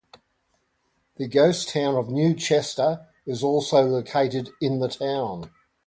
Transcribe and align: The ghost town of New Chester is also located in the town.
The 1.17 1.27
ghost 1.27 1.69
town 1.69 1.93
of 1.95 2.09
New 2.09 2.33
Chester 2.33 3.05
is 3.27 3.43
also 3.43 3.83
located 3.83 4.49
in 4.59 4.79
the 4.79 4.87
town. 4.89 5.51